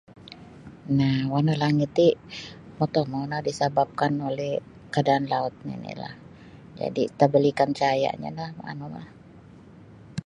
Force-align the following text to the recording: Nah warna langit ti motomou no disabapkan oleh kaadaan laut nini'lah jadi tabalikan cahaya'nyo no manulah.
Nah 0.97 1.17
warna 1.31 1.53
langit 1.63 1.89
ti 1.97 2.09
motomou 2.79 3.23
no 3.29 3.37
disabapkan 3.47 4.13
oleh 4.29 4.53
kaadaan 4.93 5.25
laut 5.33 5.53
nini'lah 5.67 6.13
jadi 6.79 7.03
tabalikan 7.19 7.69
cahaya'nyo 7.77 8.29
no 8.37 8.45
manulah. 8.61 9.07